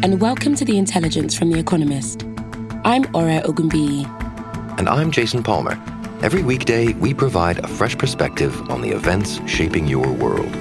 [0.00, 2.24] And welcome to The Intelligence from The Economist.
[2.84, 4.06] I'm Ora Ogunbiyi.
[4.78, 5.76] And I'm Jason Palmer.
[6.22, 10.54] Every weekday, we provide a fresh perspective on the events shaping your world.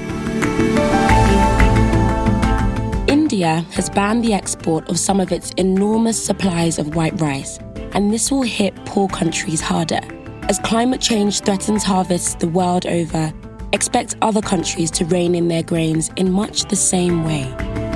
[3.08, 7.60] India has banned the export of some of its enormous supplies of white rice,
[7.94, 10.02] and this will hit poor countries harder.
[10.50, 13.32] As climate change threatens harvests the world over,
[13.72, 17.87] expect other countries to rein in their grains in much the same way.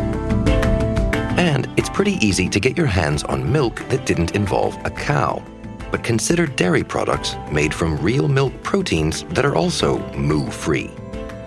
[1.42, 5.42] And it's pretty easy to get your hands on milk that didn't involve a cow.
[5.90, 10.92] But consider dairy products made from real milk proteins that are also moo free.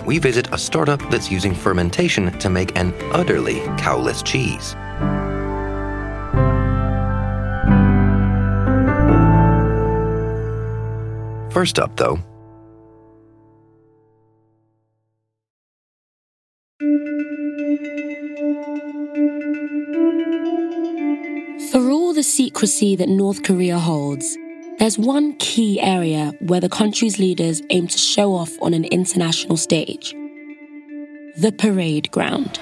[0.04, 4.72] We visit a startup that's using fermentation to make an utterly cowless cheese.
[11.52, 12.18] First up, though,
[22.24, 24.36] secrecy that North Korea holds,
[24.78, 29.56] there's one key area where the country's leaders aim to show off on an international
[29.56, 30.14] stage
[31.36, 32.60] the parade ground.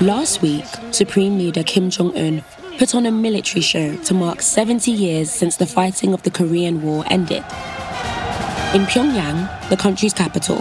[0.00, 2.44] Last week, Supreme Leader Kim Jong un
[2.78, 6.82] put on a military show to mark 70 years since the fighting of the Korean
[6.82, 7.44] War ended.
[8.74, 10.58] In Pyongyang, the country's capital,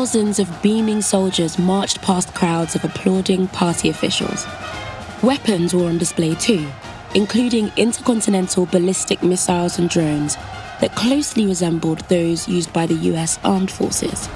[0.00, 4.46] thousands of beaming soldiers marched past crowds of applauding party officials.
[5.22, 6.66] Weapons were on display too,
[7.14, 10.36] including intercontinental ballistic missiles and drones
[10.80, 14.26] that closely resembled those used by the US armed forces.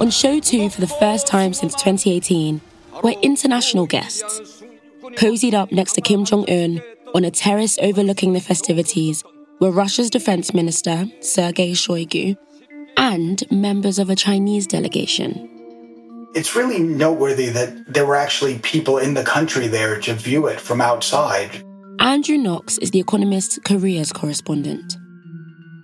[0.00, 2.62] On show two for the first time since 2018
[3.04, 4.62] were international guests.
[5.18, 6.80] Cozied up next to Kim Jong un
[7.14, 9.22] on a terrace overlooking the festivities
[9.60, 12.38] were Russia's defense minister, Sergei Shoigu,
[12.96, 15.48] and members of a Chinese delegation.
[16.34, 20.60] It's really noteworthy that there were actually people in the country there to view it
[20.60, 21.62] from outside.
[21.98, 24.96] Andrew Knox is The Economist's Korea's correspondent.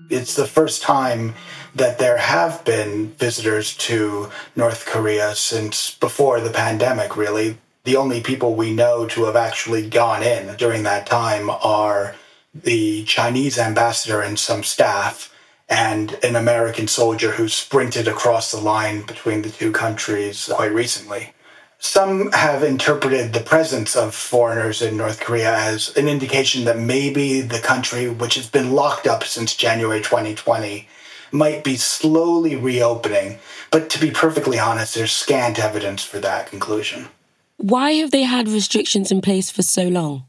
[0.09, 1.35] It's the first time
[1.75, 7.59] that there have been visitors to North Korea since before the pandemic, really.
[7.85, 12.15] The only people we know to have actually gone in during that time are
[12.55, 15.35] the Chinese ambassador and some staff,
[15.69, 21.33] and an American soldier who sprinted across the line between the two countries quite recently.
[21.79, 27.43] Some have interpreted the presence of foreigners in North Korea as an indication that maybe
[27.43, 30.89] the country, which has been locked up since January 2020,
[31.33, 33.39] might be slowly reopening.
[33.71, 37.09] But to be perfectly honest, there's scant evidence for that conclusion.
[37.59, 40.25] Why have they had restrictions in place for so long?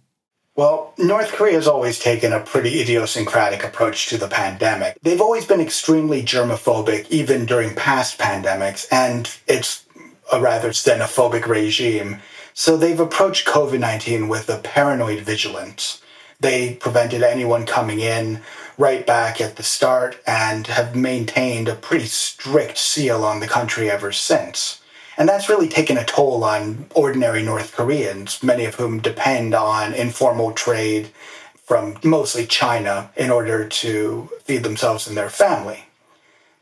[0.57, 4.97] Well, North Korea has always taken a pretty idiosyncratic approach to the pandemic.
[5.03, 9.85] They've always been extremely germophobic, even during past pandemics, and it's
[10.33, 12.21] a rather xenophobic regime.
[12.55, 16.01] So they've approached COVID 19 with a paranoid vigilance.
[16.39, 18.41] They prevented anyone coming in
[18.79, 23.91] right back at the start and have maintained a pretty strict seal on the country
[23.91, 24.81] ever since.
[25.17, 29.93] And that's really taken a toll on ordinary North Koreans, many of whom depend on
[29.93, 31.09] informal trade
[31.55, 35.85] from mostly China in order to feed themselves and their family.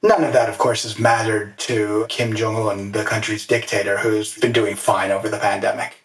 [0.02, 4.38] None of that, of course, has mattered to Kim Jong un, the country's dictator, who's
[4.38, 5.96] been doing fine over the pandemic.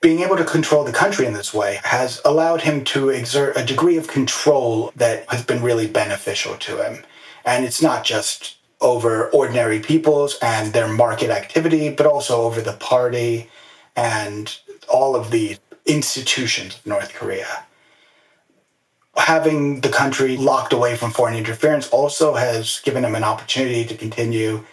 [0.00, 3.64] Being able to control the country in this way has allowed him to exert a
[3.64, 7.04] degree of control that has been really beneficial to him.
[7.44, 12.74] And it's not just over ordinary peoples and their market activity, but also over the
[12.74, 13.48] party
[13.96, 15.56] and all of the
[15.86, 17.64] institutions of North Korea.
[19.16, 23.96] Having the country locked away from foreign interference also has given him an opportunity to
[23.96, 24.64] continue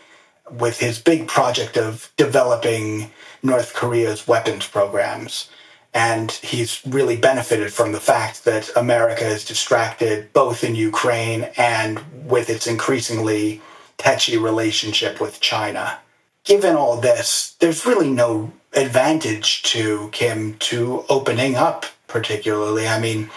[0.49, 3.11] with his big project of developing
[3.43, 5.49] North Korea's weapons programs.
[5.93, 12.01] And he's really benefited from the fact that America is distracted both in Ukraine and
[12.25, 13.61] with its increasingly
[14.01, 15.99] tetchy relationship with China.
[16.43, 22.87] Given all this, there's really no advantage to Kim to opening up, particularly.
[22.87, 23.29] I mean,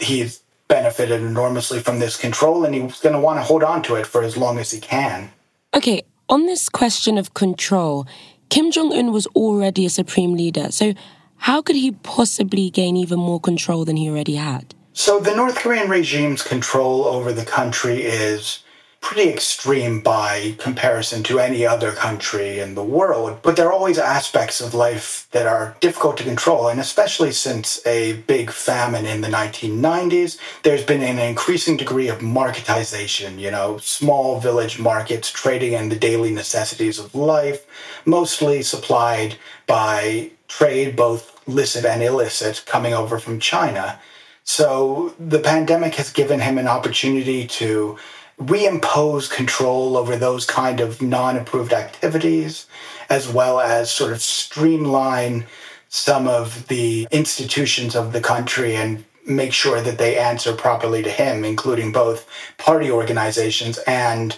[0.00, 3.96] he's benefited enormously from this control and he's going to want to hold on to
[3.96, 5.30] it for as long as he can.
[5.74, 8.06] Okay, on this question of control,
[8.50, 10.70] Kim Jong un was already a supreme leader.
[10.70, 10.94] So,
[11.38, 14.74] how could he possibly gain even more control than he already had?
[14.92, 18.63] So, the North Korean regime's control over the country is
[19.04, 23.38] pretty extreme by comparison to any other country in the world.
[23.42, 26.68] But there are always aspects of life that are difficult to control.
[26.68, 32.20] And especially since a big famine in the 1990s, there's been an increasing degree of
[32.20, 37.66] marketization, you know, small village markets trading in the daily necessities of life,
[38.06, 39.36] mostly supplied
[39.66, 44.00] by trade, both licit and illicit, coming over from China.
[44.44, 47.98] So the pandemic has given him an opportunity to
[48.40, 52.66] reimpose control over those kind of non approved activities,
[53.08, 55.46] as well as sort of streamline
[55.88, 61.10] some of the institutions of the country and make sure that they answer properly to
[61.10, 62.28] him, including both
[62.58, 64.36] party organizations and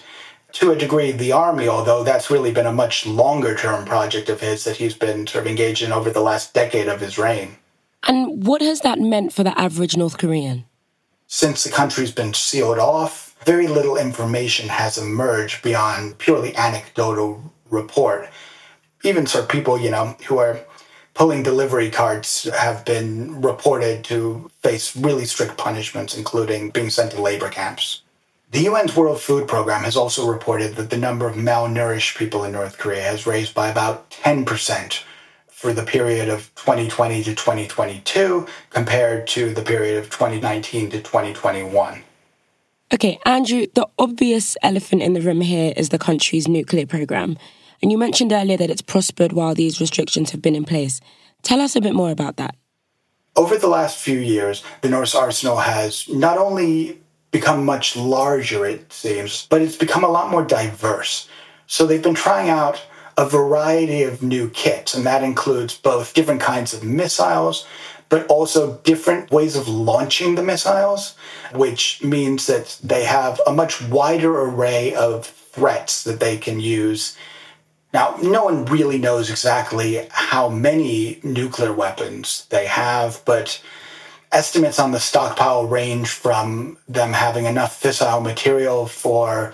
[0.53, 4.39] to a degree the army, although that's really been a much longer term project of
[4.39, 7.57] his that he's been sort of engaged in over the last decade of his reign.
[8.07, 10.65] And what has that meant for the average North Korean?
[11.27, 18.29] Since the country's been sealed off, very little information has emerged beyond purely anecdotal report.
[19.03, 20.59] Even sort of people, you know, who are
[21.13, 27.21] pulling delivery carts have been reported to face really strict punishments, including being sent to
[27.21, 28.01] labor camps.
[28.51, 32.53] The UN's World Food Program has also reported that the number of malnourished people in
[32.53, 35.03] North Korea has raised by about 10%
[35.47, 42.03] for the period of 2020 to 2022 compared to the period of 2019 to 2021.
[42.93, 47.37] Okay, Andrew, the obvious elephant in the room here is the country's nuclear program.
[47.81, 51.01] And you mentioned earlier that it's prospered while these restrictions have been in place.
[51.43, 52.55] Tell us a bit more about that.
[53.35, 56.97] Over the last few years, the North's arsenal has not only
[57.31, 61.27] become much larger, it seems, but it's become a lot more diverse.
[61.67, 62.81] So they've been trying out
[63.17, 67.67] a variety of new kits, and that includes both different kinds of missiles,
[68.09, 71.15] but also different ways of launching the missiles,
[71.53, 77.17] which means that they have a much wider array of threats that they can use.
[77.93, 83.61] Now, no one really knows exactly how many nuclear weapons they have, but
[84.31, 89.53] estimates on the stockpile range from them having enough fissile material for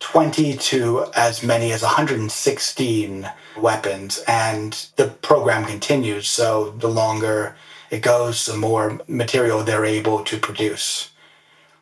[0.00, 4.22] 20 to as many as 116 weapons.
[4.26, 7.56] And the program continues, so the longer
[7.90, 11.10] it goes, the more material they're able to produce.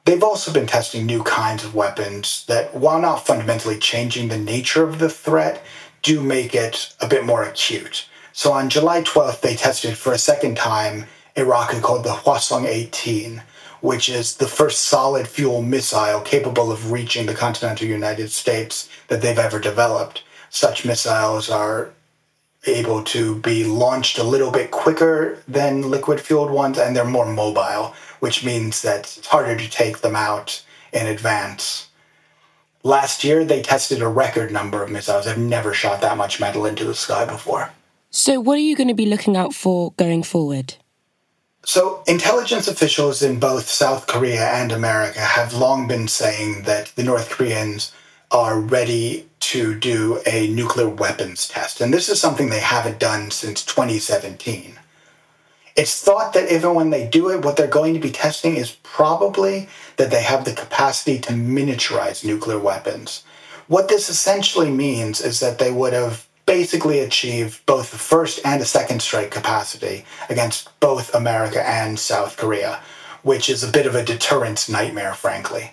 [0.04, 4.86] They've also been testing new kinds of weapons that, while not fundamentally changing the nature
[4.86, 5.64] of the threat,
[6.02, 8.06] do make it a bit more acute.
[8.32, 11.06] So on July 12th, they tested for a second time
[11.36, 13.42] a rocket called the Hwasong 18,
[13.80, 19.22] which is the first solid fuel missile capable of reaching the continental United States that
[19.22, 20.22] they've ever developed.
[20.50, 21.90] Such missiles are
[22.66, 27.30] able to be launched a little bit quicker than liquid fueled ones, and they're more
[27.30, 30.62] mobile, which means that it's harder to take them out
[30.92, 31.88] in advance.
[32.82, 35.26] Last year, they tested a record number of missiles.
[35.26, 37.70] I've never shot that much metal into the sky before.
[38.10, 40.74] So, what are you going to be looking out for going forward?
[41.64, 47.02] So, intelligence officials in both South Korea and America have long been saying that the
[47.02, 47.90] North Koreans
[48.30, 51.80] are ready to do a nuclear weapons test.
[51.80, 54.78] And this is something they haven't done since 2017.
[55.76, 58.76] It's thought that even when they do it, what they're going to be testing is
[58.82, 63.24] probably that they have the capacity to miniaturize nuclear weapons.
[63.66, 68.62] What this essentially means is that they would have basically achieved both the first and
[68.62, 72.80] a second strike capacity against both America and South Korea,
[73.22, 75.72] which is a bit of a deterrence nightmare, frankly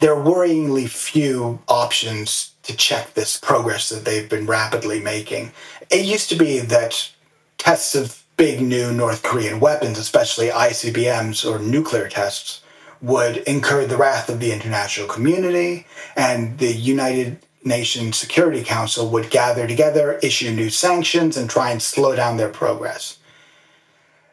[0.00, 5.52] there are worryingly few options to check this progress that they've been rapidly making.
[5.90, 7.12] It used to be that
[7.58, 12.62] tests of big new North Korean weapons, especially ICBMs or nuclear tests,
[13.02, 19.30] would incur the wrath of the international community, and the United Nations Security Council would
[19.30, 23.18] gather together, issue new sanctions, and try and slow down their progress.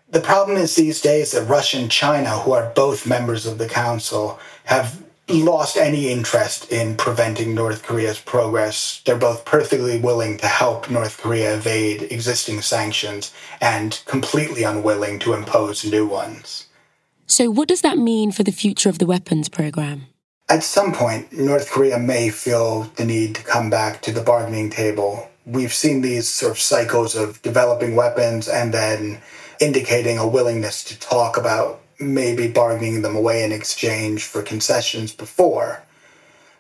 [0.09, 3.67] The problem is these days that Russia and China, who are both members of the
[3.67, 9.01] Council, have lost any interest in preventing North Korea's progress.
[9.05, 15.33] They're both perfectly willing to help North Korea evade existing sanctions and completely unwilling to
[15.33, 16.67] impose new ones.
[17.25, 20.07] So, what does that mean for the future of the weapons program?
[20.49, 24.69] At some point, North Korea may feel the need to come back to the bargaining
[24.69, 25.29] table.
[25.45, 29.19] We've seen these sort of cycles of developing weapons and then
[29.59, 35.83] indicating a willingness to talk about maybe bargaining them away in exchange for concessions before.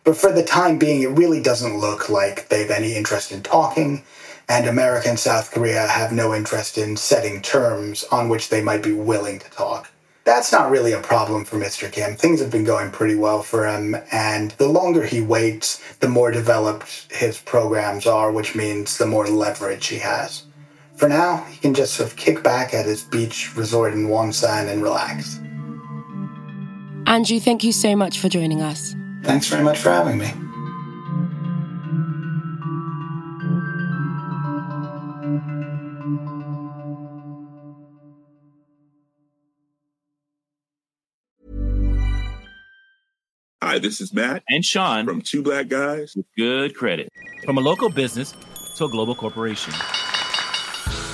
[0.03, 4.03] But for the time being, it really doesn't look like they've any interest in talking,
[4.47, 8.81] and America and South Korea have no interest in setting terms on which they might
[8.81, 9.91] be willing to talk.
[10.23, 11.89] That's not really a problem for Mr.
[11.91, 12.15] Kim.
[12.15, 16.31] Things have been going pretty well for him, and the longer he waits, the more
[16.31, 20.43] developed his programs are, which means the more leverage he has.
[20.97, 24.67] For now, he can just sort of kick back at his beach resort in Wonsan
[24.67, 25.39] and relax.
[27.05, 28.95] Andrew, thank you so much for joining us.
[29.23, 30.31] Thanks very much for having me.
[43.61, 47.09] Hi, this is Matt and Sean from Two Black Guys with Good Credit.
[47.45, 48.33] From a local business
[48.77, 49.73] to a global corporation.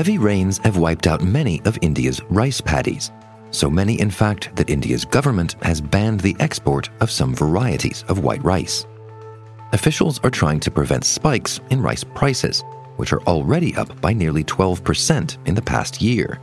[0.00, 3.12] Heavy rains have wiped out many of India's rice paddies.
[3.50, 8.24] So many, in fact, that India's government has banned the export of some varieties of
[8.24, 8.86] white rice.
[9.74, 12.64] Officials are trying to prevent spikes in rice prices,
[12.96, 16.40] which are already up by nearly 12% in the past year.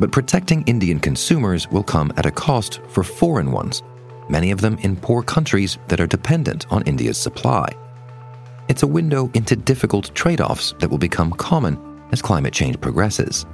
[0.00, 3.84] But protecting Indian consumers will come at a cost for foreign ones,
[4.28, 7.72] many of them in poor countries that are dependent on India's supply.
[8.68, 11.78] It's a window into difficult trade offs that will become common
[12.12, 13.46] as climate change progresses.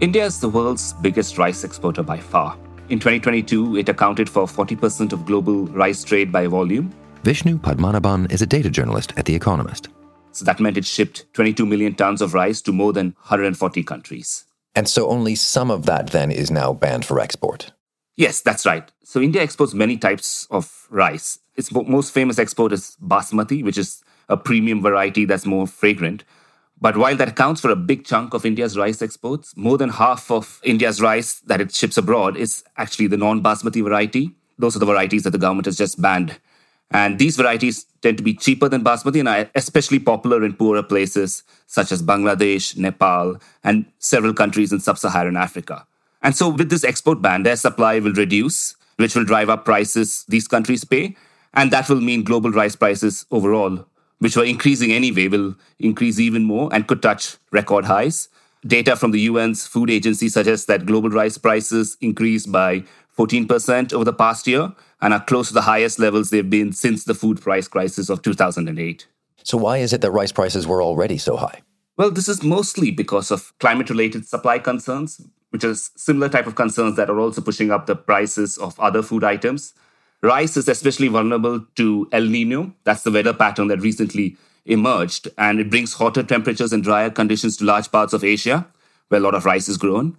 [0.00, 2.58] India is the world's biggest rice exporter by far.
[2.88, 6.92] In 2022, it accounted for 40% of global rice trade by volume.
[7.22, 9.88] Vishnu Padmanabhan is a data journalist at The Economist.
[10.32, 14.44] So that meant it shipped 22 million tons of rice to more than 140 countries.
[14.74, 17.72] And so only some of that then is now banned for export.
[18.16, 18.90] Yes, that's right.
[19.04, 21.38] So India exports many types of rice.
[21.56, 26.24] Its most famous export is basmati, which is a premium variety that's more fragrant.
[26.80, 30.30] But while that accounts for a big chunk of India's rice exports, more than half
[30.30, 34.32] of India's rice that it ships abroad is actually the non basmati variety.
[34.58, 36.38] Those are the varieties that the government has just banned.
[36.90, 40.82] And these varieties tend to be cheaper than basmati and are especially popular in poorer
[40.82, 45.86] places such as Bangladesh, Nepal, and several countries in sub Saharan Africa.
[46.22, 50.24] And so, with this export ban, their supply will reduce, which will drive up prices
[50.28, 51.16] these countries pay.
[51.52, 53.86] And that will mean global rice prices overall
[54.24, 58.30] which were increasing anyway, will increase even more and could touch record highs.
[58.66, 62.84] Data from the UN's food agency suggests that global rice prices increased by
[63.18, 67.04] 14% over the past year and are close to the highest levels they've been since
[67.04, 69.06] the food price crisis of 2008.
[69.42, 71.60] So, why is it that rice prices were already so high?
[71.98, 76.54] Well, this is mostly because of climate related supply concerns, which are similar type of
[76.54, 79.74] concerns that are also pushing up the prices of other food items.
[80.24, 82.72] Rice is especially vulnerable to El Nino.
[82.84, 87.58] That's the weather pattern that recently emerged, and it brings hotter temperatures and drier conditions
[87.58, 88.66] to large parts of Asia,
[89.08, 90.16] where a lot of rice is grown.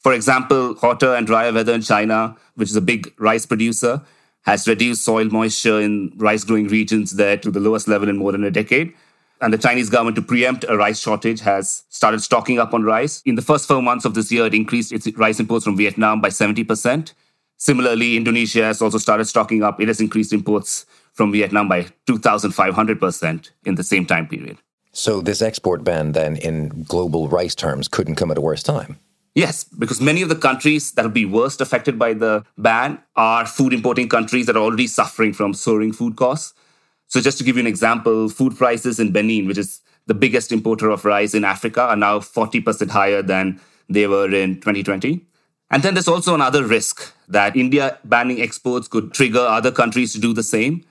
[0.00, 4.02] For example, hotter and drier weather in China, which is a big rice producer,
[4.42, 8.32] has reduced soil moisture in rice growing regions there to the lowest level in more
[8.32, 8.92] than a decade.
[9.40, 13.22] And the Chinese government, to preempt a rice shortage, has started stocking up on rice.
[13.24, 16.20] In the first four months of this year, it increased its rice imports from Vietnam
[16.20, 17.12] by 70%.
[17.56, 19.80] Similarly, Indonesia has also started stocking up.
[19.80, 24.58] It has increased imports from Vietnam by 2,500% in the same time period.
[24.92, 28.98] So, this export ban, then, in global rice terms, couldn't come at a worse time?
[29.34, 33.44] Yes, because many of the countries that will be worst affected by the ban are
[33.44, 36.54] food importing countries that are already suffering from soaring food costs.
[37.08, 40.52] So, just to give you an example, food prices in Benin, which is the biggest
[40.52, 45.26] importer of rice in Africa, are now 40% higher than they were in 2020.
[45.70, 50.20] And then there's also another risk that India banning exports could trigger other countries to
[50.20, 50.84] do the same.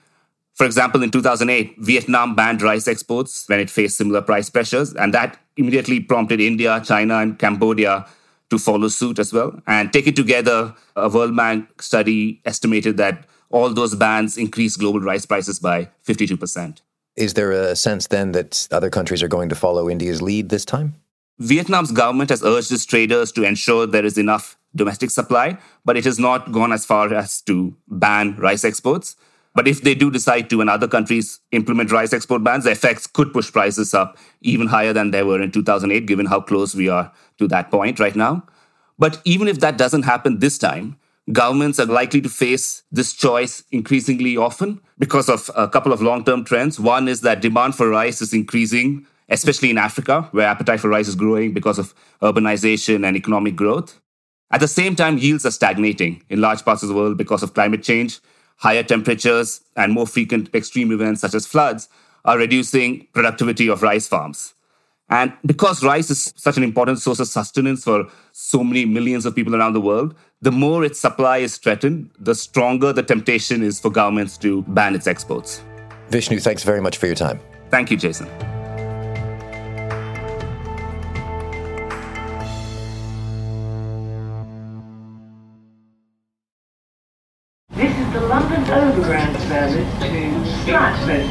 [0.56, 5.14] For example, in 2008, Vietnam banned rice exports when it faced similar price pressures, and
[5.14, 8.06] that immediately prompted India, China, and Cambodia
[8.50, 9.60] to follow suit as well.
[9.66, 15.26] And taken together, a World Bank study estimated that all those bans increased global rice
[15.26, 16.82] prices by 52%.
[17.16, 20.66] Is there a sense then that other countries are going to follow India's lead this
[20.66, 20.96] time?
[21.40, 26.06] Vietnam's government has urged its traders to ensure there is enough domestic supply, but it
[26.06, 29.16] has not gone as far as to ban rice exports.
[29.56, 33.06] But if they do decide to and other countries implement rice export bans, the effects
[33.06, 36.90] could push prices up even higher than they were in 2008, given how close we
[36.90, 38.44] are to that point right now.
[38.98, 40.98] But even if that doesn't happen this time,
[41.32, 46.26] governments are likely to face this choice increasingly often because of a couple of long
[46.26, 46.80] term trends.
[46.80, 51.08] One is that demand for rice is increasing, especially in Africa, where appetite for rice
[51.08, 54.00] is growing because of urbanization and economic growth.
[54.54, 57.56] At the same time, yields are stagnating in large parts of the world because of
[57.56, 58.20] climate change.
[58.58, 61.90] Higher temperatures and more frequent extreme events such as floods
[62.24, 64.54] are reducing productivity of rice farms.
[65.10, 69.36] And because rice is such an important source of sustenance for so many millions of
[69.36, 73.80] people around the world, the more its supply is threatened, the stronger the temptation is
[73.80, 75.64] for governments to ban its exports.
[76.10, 77.40] Vishnu, thanks very much for your time.
[77.72, 78.30] Thank you, Jason.
[88.94, 91.26] Overground service to Stratford.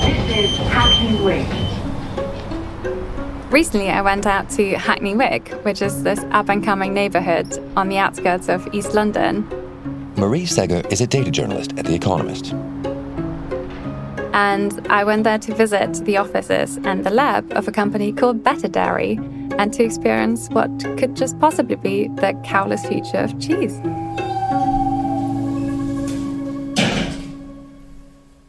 [0.00, 1.46] This is Hackney Wick.
[3.52, 7.90] Recently, I went out to Hackney Wick, which is this up and coming neighbourhood on
[7.90, 9.46] the outskirts of East London.
[10.16, 12.54] Marie Seger is a data journalist at The Economist.
[14.32, 18.42] And I went there to visit the offices and the lab of a company called
[18.42, 19.20] Better Dairy
[19.58, 23.78] and to experience what could just possibly be the cowless future of cheese.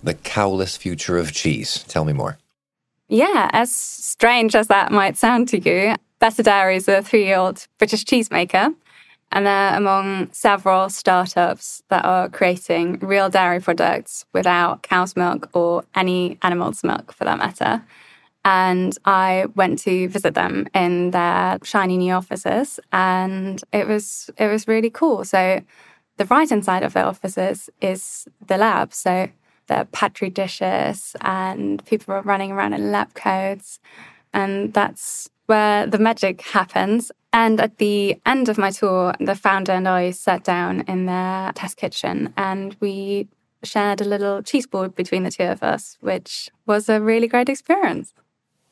[0.07, 1.83] The cowless future of cheese.
[1.89, 2.37] Tell me more.
[3.09, 7.35] Yeah, as strange as that might sound to you, Better Dairy is a three year
[7.35, 8.73] old British cheesemaker,
[9.33, 15.83] and they're among several startups that are creating real dairy products without cow's milk or
[15.93, 17.83] any animal's milk for that matter.
[18.45, 24.47] And I went to visit them in their shiny new offices, and it was it
[24.47, 25.25] was really cool.
[25.25, 25.61] So
[26.15, 28.93] the right hand side of their offices is the lab.
[28.93, 29.27] So
[29.67, 33.79] the petri dishes and people were running around in lab coats.
[34.33, 37.11] And that's where the magic happens.
[37.33, 41.51] And at the end of my tour, the founder and I sat down in their
[41.53, 43.27] test kitchen and we
[43.63, 47.49] shared a little cheese board between the two of us, which was a really great
[47.49, 48.13] experience.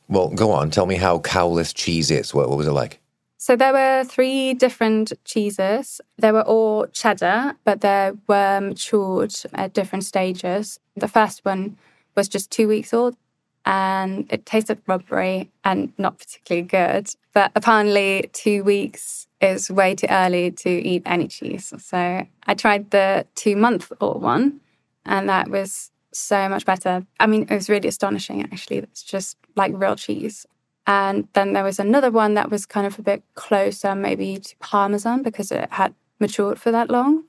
[0.08, 0.70] Well, go on.
[0.70, 2.32] Tell me how cowless cheese is.
[2.32, 3.00] What, what was it like?
[3.46, 6.00] So there were three different cheeses.
[6.18, 10.80] They were all cheddar, but they were matured at different stages.
[10.96, 11.76] The first one
[12.16, 13.16] was just two weeks old
[13.64, 17.08] and it tasted rubbery and not particularly good.
[17.34, 21.72] But apparently, two weeks is way too early to eat any cheese.
[21.78, 24.60] So I tried the two month old one,
[25.04, 27.06] and that was so much better.
[27.20, 28.78] I mean, it was really astonishing, actually.
[28.78, 30.46] It's just like real cheese.
[30.86, 34.56] And then there was another one that was kind of a bit closer, maybe to
[34.60, 37.24] Parmesan, because it had matured for that long.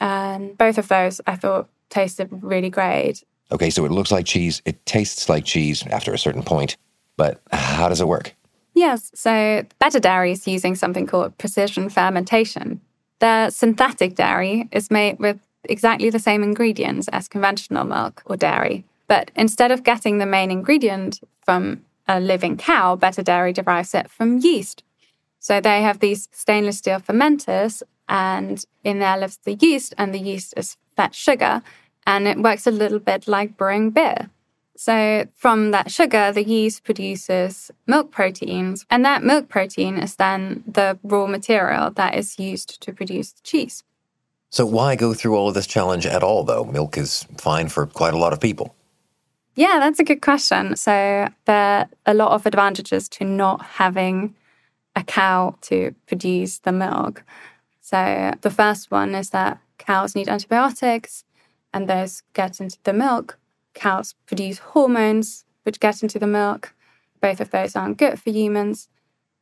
[0.00, 3.22] And both of those I thought tasted really great.
[3.52, 4.60] Okay, so it looks like cheese.
[4.64, 6.76] It tastes like cheese after a certain point.
[7.16, 8.34] But how does it work?
[8.74, 12.80] Yes, so Better Dairy is using something called precision fermentation.
[13.20, 18.84] Their synthetic dairy is made with exactly the same ingredients as conventional milk or dairy.
[19.08, 24.10] But instead of getting the main ingredient from a living cow, Better Dairy derives it
[24.10, 24.82] from yeast.
[25.38, 30.18] So they have these stainless steel fermenters, and in there lives the yeast, and the
[30.18, 31.62] yeast is fat sugar,
[32.06, 34.30] and it works a little bit like brewing beer.
[34.76, 40.62] So from that sugar, the yeast produces milk proteins, and that milk protein is then
[40.66, 43.82] the raw material that is used to produce cheese.
[44.50, 46.64] So why go through all of this challenge at all, though?
[46.64, 48.75] Milk is fine for quite a lot of people.
[49.56, 50.76] Yeah, that's a good question.
[50.76, 54.34] So there are a lot of advantages to not having
[54.94, 57.24] a cow to produce the milk.
[57.80, 61.24] So the first one is that cows need antibiotics
[61.72, 63.38] and those get into the milk.
[63.72, 66.74] Cows produce hormones which get into the milk.
[67.22, 68.88] Both of those aren't good for humans.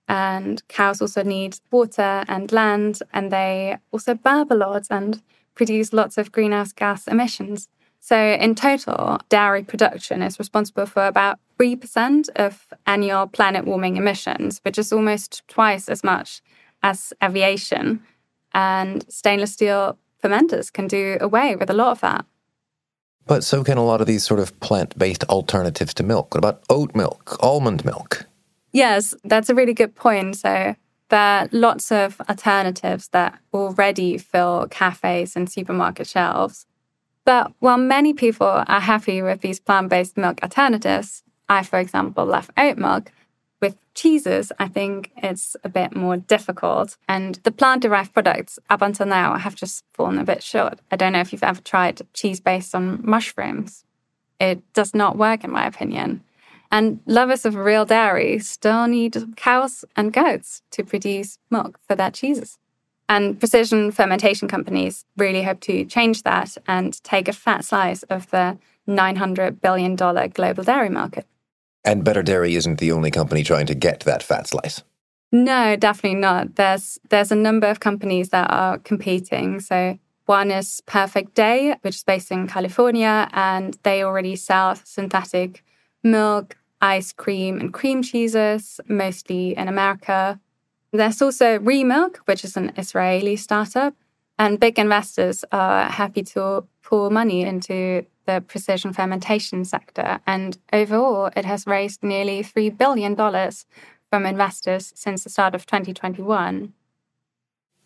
[0.07, 5.23] And cows also need water and land, and they also burp a lot and
[5.55, 7.69] produce lots of greenhouse gas emissions.
[8.05, 14.61] So, in total, dairy production is responsible for about 3% of annual planet warming emissions,
[14.63, 16.43] which is almost twice as much
[16.83, 18.03] as aviation.
[18.53, 22.27] And stainless steel fermenters can do away with a lot of that.
[23.25, 26.35] But so can a lot of these sort of plant based alternatives to milk.
[26.35, 28.27] What about oat milk, almond milk?
[28.73, 30.37] Yes, that's a really good point.
[30.37, 30.77] So,
[31.09, 36.67] there are lots of alternatives that already fill cafes and supermarket shelves.
[37.25, 42.25] But while many people are happy with these plant based milk alternatives, I, for example,
[42.27, 43.11] love oat milk.
[43.61, 46.99] With cheeses, I think it's a bit more difficult.
[47.09, 50.81] And the plant derived products up until now have just fallen a bit short.
[50.91, 53.85] I don't know if you've ever tried cheese based on mushrooms.
[54.39, 56.23] It does not work, in my opinion.
[56.71, 62.11] And lovers of real dairy still need cows and goats to produce milk for their
[62.11, 62.59] cheeses.
[63.09, 68.31] And precision fermentation companies really hope to change that and take a fat slice of
[68.31, 71.27] the $900 billion global dairy market.
[71.85, 74.83] And Better Dairy isn't the only company trying to get that fat slice.
[75.33, 76.55] No, definitely not.
[76.55, 79.61] There's there's a number of companies that are competing.
[79.61, 85.65] So one is Perfect Day, which is based in California, and they already sell synthetic
[86.03, 90.41] milk, ice cream, and cream cheeses, mostly in America.
[90.95, 93.95] There's also Remilk, which is an Israeli startup,
[94.39, 100.21] and big investors are happy to pour money into the precision fermentation sector.
[100.25, 106.73] And overall, it has raised nearly $3 billion from investors since the start of 2021.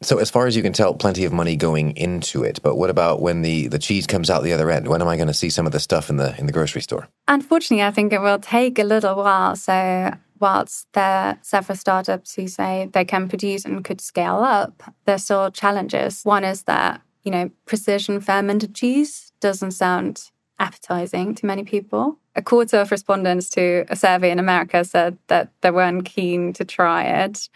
[0.00, 2.60] So, as far as you can tell, plenty of money going into it.
[2.62, 4.86] But what about when the, the cheese comes out the other end?
[4.86, 6.82] When am I going to see some of the stuff in the in the grocery
[6.82, 7.08] store?
[7.26, 9.56] Unfortunately, I think it will take a little while.
[9.56, 14.82] So, whilst there are several startups who say they can produce and could scale up,
[15.04, 16.22] there's still challenges.
[16.24, 22.18] One is that you know precision fermented cheese doesn't sound appetizing to many people.
[22.34, 26.64] A quarter of respondents to a survey in America said that they weren't keen to
[26.64, 27.48] try it.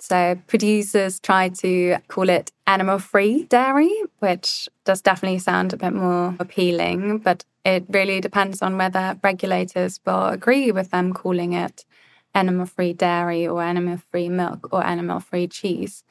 [0.00, 5.92] So producers try to call it animal free dairy, which does definitely sound a bit
[5.92, 11.84] more appealing, but it really depends on whether regulators will agree with them calling it
[12.38, 16.04] animal free dairy or animal free milk or animal free cheese.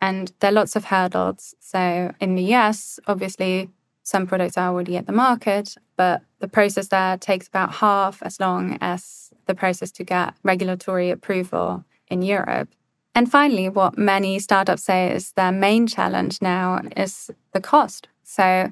[0.00, 1.54] And there are lots of hurdles.
[1.60, 3.70] So in the US, obviously,
[4.02, 8.38] some products are already at the market, but the process there takes about half as
[8.38, 12.68] long as the process to get regulatory approval in Europe.
[13.14, 18.08] And finally, what many startups say is their main challenge now is the cost.
[18.24, 18.70] So,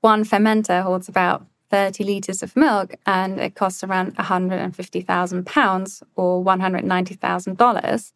[0.00, 6.44] one fermenter holds about 30 litres of milk and it costs around 150,000 pounds or
[6.44, 8.12] $190,000.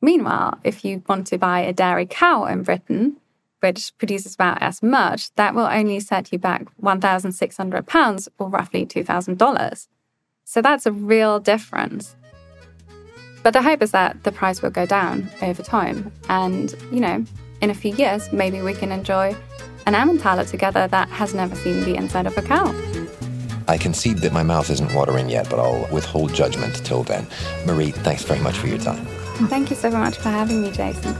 [0.00, 3.16] Meanwhile, if you want to buy a dairy cow in Britain,
[3.60, 9.88] which produces about as much, that will only set you back £1,600 or roughly $2,000.
[10.44, 12.14] So that's a real difference.
[13.42, 16.12] But the hope is that the price will go down over time.
[16.28, 17.24] And, you know,
[17.60, 19.36] in a few years, maybe we can enjoy
[19.86, 22.74] an Emmentaler together that has never seen the inside of a cow.
[23.66, 27.26] I concede that my mouth isn't watering yet, but I'll withhold judgment till then.
[27.66, 29.04] Marie, thanks very much for your time.
[29.48, 31.14] Thank you so much for having me, Jason.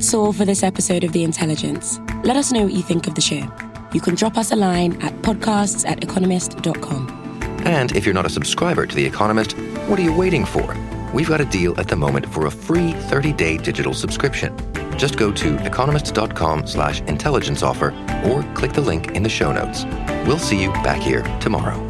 [0.00, 2.00] That's all for this episode of The Intelligence.
[2.24, 3.46] Let us know what you think of the show.
[3.92, 7.42] You can drop us a line at podcasts at economist.com.
[7.66, 9.58] And if you're not a subscriber to The Economist,
[9.88, 10.74] what are you waiting for?
[11.12, 14.56] We've got a deal at the moment for a free 30-day digital subscription.
[14.96, 17.90] Just go to economist.com slash intelligence offer
[18.24, 19.84] or click the link in the show notes.
[20.26, 21.89] We'll see you back here tomorrow.